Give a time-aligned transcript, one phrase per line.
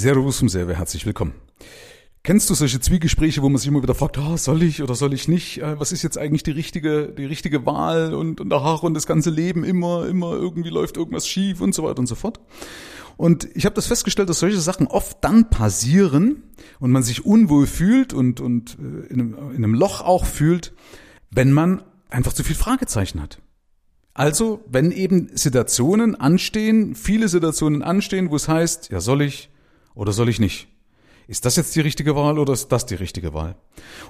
[0.00, 1.34] Servus und sehr herzlich willkommen.
[2.22, 5.12] Kennst du solche Zwiegespräche, wo man sich immer wieder fragt, ah, soll ich oder soll
[5.12, 5.58] ich nicht?
[5.58, 9.06] Äh, was ist jetzt eigentlich die richtige, die richtige Wahl und, und ach, und das
[9.06, 12.40] ganze Leben immer, immer irgendwie läuft irgendwas schief und so weiter und so fort.
[13.18, 16.44] Und ich habe das festgestellt, dass solche Sachen oft dann passieren
[16.78, 20.72] und man sich unwohl fühlt und, und äh, in einem, in einem Loch auch fühlt,
[21.30, 23.42] wenn man einfach zu viel Fragezeichen hat.
[24.14, 29.50] Also, wenn eben Situationen anstehen, viele Situationen anstehen, wo es heißt, ja, soll ich
[29.94, 30.68] oder soll ich nicht?
[31.28, 33.54] Ist das jetzt die richtige Wahl oder ist das die richtige Wahl?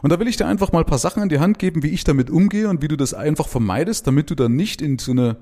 [0.00, 1.90] Und da will ich dir einfach mal ein paar Sachen in die Hand geben, wie
[1.90, 5.12] ich damit umgehe und wie du das einfach vermeidest, damit du dann nicht in so
[5.12, 5.36] eine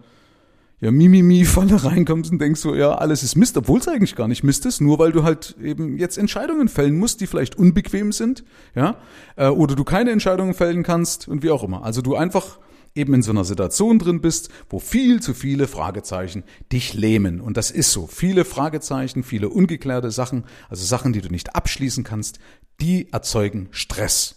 [0.80, 4.42] ja, Mimimi-Falle reinkommst und denkst so, ja, alles ist Mist, obwohl es eigentlich gar nicht
[4.42, 8.44] Mist ist, nur weil du halt eben jetzt Entscheidungen fällen musst, die vielleicht unbequem sind,
[8.74, 8.96] ja,
[9.36, 11.84] äh, oder du keine Entscheidungen fällen kannst und wie auch immer.
[11.84, 12.58] Also du einfach
[12.94, 17.40] eben in so einer Situation drin bist, wo viel zu viele Fragezeichen dich lähmen.
[17.40, 18.06] Und das ist so.
[18.06, 22.38] Viele Fragezeichen, viele ungeklärte Sachen, also Sachen, die du nicht abschließen kannst,
[22.80, 24.36] die erzeugen Stress.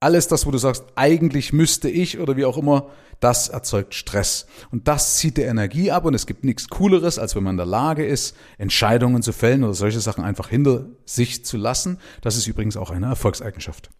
[0.00, 4.46] Alles das, wo du sagst, eigentlich müsste ich oder wie auch immer, das erzeugt Stress.
[4.70, 7.58] Und das zieht der Energie ab und es gibt nichts Cooleres, als wenn man in
[7.58, 11.98] der Lage ist, Entscheidungen zu fällen oder solche Sachen einfach hinter sich zu lassen.
[12.20, 13.90] Das ist übrigens auch eine Erfolgseigenschaft.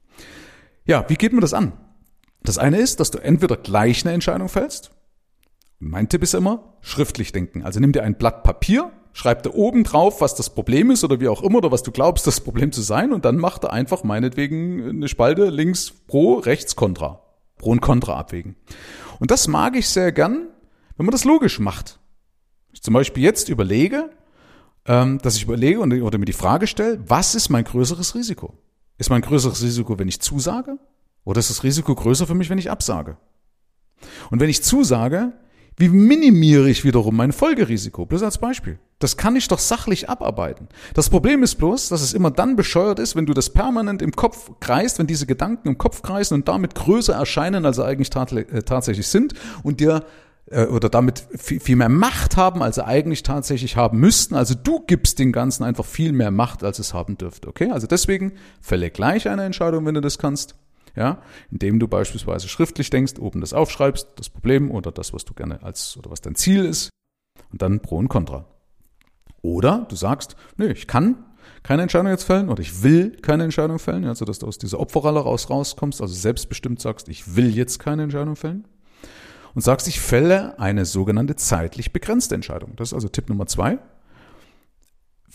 [0.84, 1.72] Ja, wie geht man das an?
[2.42, 4.90] Das eine ist, dass du entweder gleich eine Entscheidung fällst.
[5.78, 7.62] Mein Tipp ist immer, schriftlich denken.
[7.62, 11.20] Also nimm dir ein Blatt Papier, schreib da oben drauf, was das Problem ist oder
[11.20, 13.68] wie auch immer oder was du glaubst, das Problem zu sein und dann mach da
[13.68, 17.22] einfach meinetwegen eine Spalte links pro, rechts kontra.
[17.58, 18.56] Pro und contra abwägen.
[19.18, 20.46] Und das mag ich sehr gern,
[20.96, 21.98] wenn man das logisch macht.
[22.72, 24.10] Ich zum Beispiel jetzt überlege,
[24.86, 28.54] ähm, dass ich überlege oder mir die Frage stelle, was ist mein größeres Risiko?
[28.96, 30.78] Ist mein größeres Risiko, wenn ich zusage?
[31.28, 33.18] Oder ist das Risiko größer für mich, wenn ich absage?
[34.30, 35.34] Und wenn ich zusage,
[35.76, 38.06] wie minimiere ich wiederum mein Folgerisiko?
[38.06, 38.78] Bloß als Beispiel.
[38.98, 40.68] Das kann ich doch sachlich abarbeiten.
[40.94, 44.12] Das Problem ist bloß, dass es immer dann bescheuert ist, wenn du das permanent im
[44.12, 48.08] Kopf kreist, wenn diese Gedanken im Kopf kreisen und damit größer erscheinen, als sie eigentlich
[48.16, 50.06] äh, tatsächlich sind und dir
[50.46, 54.34] äh, oder damit viel mehr Macht haben, als sie eigentlich tatsächlich haben müssten.
[54.34, 57.48] Also du gibst den Ganzen einfach viel mehr Macht, als es haben dürfte.
[57.48, 57.70] Okay?
[57.70, 60.54] Also deswegen fälle gleich eine Entscheidung, wenn du das kannst
[60.98, 65.32] ja, indem du beispielsweise schriftlich denkst, oben das aufschreibst, das Problem oder das, was du
[65.32, 66.90] gerne als oder was dein Ziel ist
[67.52, 68.44] und dann Pro und Contra.
[69.40, 71.24] Oder du sagst, nee, ich kann
[71.62, 74.80] keine Entscheidung jetzt fällen oder ich will keine Entscheidung fällen, also dass du aus dieser
[74.80, 78.66] Opferrolle raus rauskommst, also selbstbestimmt sagst, ich will jetzt keine Entscheidung fällen
[79.54, 82.74] und sagst, ich fälle eine sogenannte zeitlich begrenzte Entscheidung.
[82.76, 83.78] Das ist also Tipp Nummer zwei.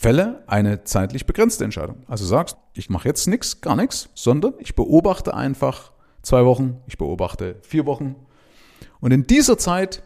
[0.04, 2.04] Fälle eine zeitlich begrenzte Entscheidung.
[2.08, 6.98] Also sagst, ich mache jetzt nichts, gar nichts, sondern ich beobachte einfach zwei Wochen, ich
[6.98, 8.14] beobachte vier Wochen
[9.00, 10.02] und in dieser Zeit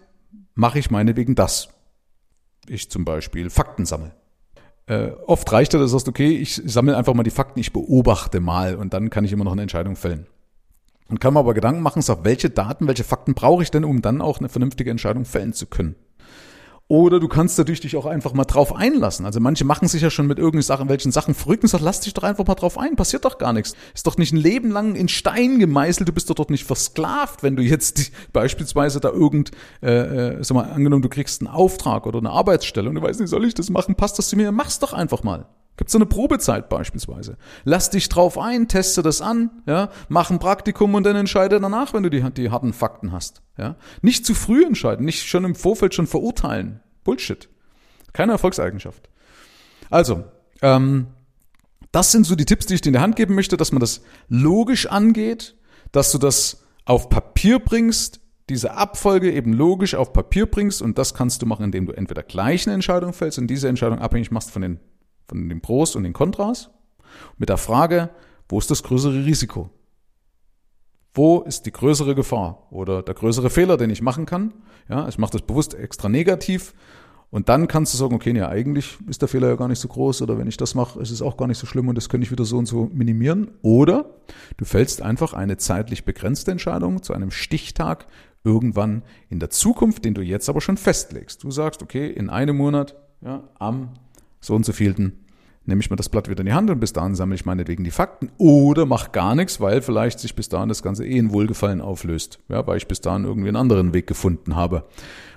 [0.54, 1.70] mache ich meinetwegen das.
[2.68, 4.14] Ich zum Beispiel Fakten sammle.
[4.86, 7.72] Äh, oft reicht es, dass du sagst, okay, ich sammle einfach mal die Fakten, ich
[7.72, 10.28] beobachte mal und dann kann ich immer noch eine Entscheidung fällen.
[11.08, 14.00] Und kann mir aber Gedanken machen, sag, welche Daten, welche Fakten brauche ich denn, um
[14.00, 15.96] dann auch eine vernünftige Entscheidung fällen zu können.
[16.90, 19.26] Oder du kannst natürlich dich auch einfach mal drauf einlassen.
[19.26, 22.00] Also manche machen sich ja schon mit irgendwelchen Sachen, welchen Sachen verrückt und sagen, lass
[22.00, 23.76] dich doch einfach mal drauf ein, passiert doch gar nichts.
[23.94, 27.42] Ist doch nicht ein Leben lang in Stein gemeißelt, du bist doch dort nicht versklavt,
[27.42, 29.50] wenn du jetzt die, beispielsweise da irgend,
[29.82, 33.20] äh, äh, sag mal, angenommen, du kriegst einen Auftrag oder eine Arbeitsstelle und du weißt
[33.20, 34.50] nicht, soll ich das machen, passt das zu mir?
[34.50, 35.46] Mach's doch einfach mal.
[35.78, 37.38] Gibt's so eine Probezeit beispielsweise.
[37.62, 41.94] Lass dich drauf ein, teste das an, ja, mach ein Praktikum und dann entscheide danach,
[41.94, 43.42] wenn du die, die harten Fakten hast.
[43.56, 43.76] Ja.
[44.02, 46.80] Nicht zu früh entscheiden, nicht schon im Vorfeld schon verurteilen.
[47.04, 47.48] Bullshit.
[48.12, 49.08] Keine Erfolgseigenschaft.
[49.88, 50.24] Also,
[50.62, 51.06] ähm,
[51.92, 53.80] das sind so die Tipps, die ich dir in der Hand geben möchte, dass man
[53.80, 55.54] das logisch angeht,
[55.92, 61.14] dass du das auf Papier bringst, diese Abfolge eben logisch auf Papier bringst und das
[61.14, 64.50] kannst du machen, indem du entweder gleich eine Entscheidung fällst und diese Entscheidung abhängig machst
[64.50, 64.80] von den,
[65.28, 66.70] von den Pros und den Kontras
[67.36, 68.10] mit der Frage,
[68.48, 69.70] wo ist das größere Risiko?
[71.14, 74.54] Wo ist die größere Gefahr oder der größere Fehler, den ich machen kann?
[74.88, 76.74] Ja, ich mache das bewusst extra negativ
[77.30, 79.88] und dann kannst du sagen, okay, ja, eigentlich ist der Fehler ja gar nicht so
[79.88, 82.08] groß oder wenn ich das mache, ist es auch gar nicht so schlimm und das
[82.08, 83.50] könnte ich wieder so und so minimieren.
[83.60, 84.14] Oder
[84.56, 88.06] du fällst einfach eine zeitlich begrenzte Entscheidung zu einem Stichtag
[88.44, 91.42] irgendwann in der Zukunft, den du jetzt aber schon festlegst.
[91.42, 93.90] Du sagst, okay, in einem Monat, ja, am
[94.40, 95.24] so und so vielten
[95.68, 97.84] nehme ich mir das Blatt wieder in die Hand und bis dahin sammle ich meinetwegen
[97.84, 101.30] die Fakten oder mach gar nichts, weil vielleicht sich bis dahin das Ganze eh in
[101.30, 104.84] Wohlgefallen auflöst, ja, weil ich bis dahin irgendwie einen anderen Weg gefunden habe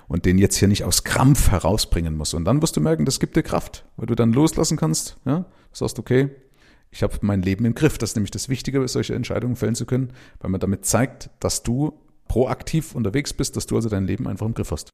[0.07, 2.33] und den jetzt hier nicht aus Krampf herausbringen muss.
[2.33, 5.45] Und dann wirst du merken, das gibt dir Kraft, weil du dann loslassen kannst, ja,
[5.73, 6.29] sagst, okay,
[6.91, 7.97] ich habe mein Leben im Griff.
[7.97, 11.63] Das ist nämlich das Wichtige, solche Entscheidungen fällen zu können, weil man damit zeigt, dass
[11.63, 14.89] du proaktiv unterwegs bist, dass du also dein Leben einfach im Griff hast.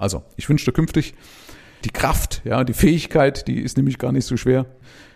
[0.00, 1.14] Also, ich wünsche dir künftig
[1.84, 4.66] die Kraft, ja, die Fähigkeit, die ist nämlich gar nicht so schwer,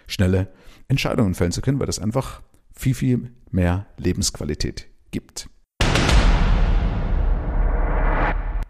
[0.06, 0.48] schnelle
[0.88, 2.42] Entscheidungen fällen zu können, weil das einfach
[2.72, 5.48] viel, viel mehr Lebensqualität gibt.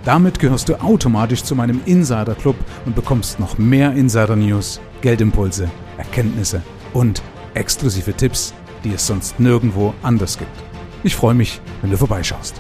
[0.06, 2.56] Damit gehörst du automatisch zu meinem Insider Club
[2.88, 5.70] und bekommst noch mehr Insider News, Geldimpulse,
[6.00, 6.64] Erkenntnisse
[6.94, 7.22] und
[7.54, 10.58] exklusive Tipps, die es sonst nirgendwo anders gibt.
[11.04, 12.56] Ich freue mich, wenn du vorbeischaust.